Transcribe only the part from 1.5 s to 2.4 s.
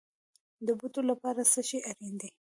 څه شی اړین دی؟